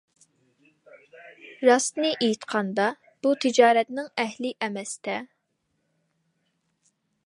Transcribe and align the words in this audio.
راستىنى 1.69 2.11
ئېيتقاندا، 2.27 2.89
ئۇ 3.27 3.35
تىجارەتنىڭ 3.45 4.11
ئەھلى 4.25 4.57
ئەمەستە. 4.67 5.23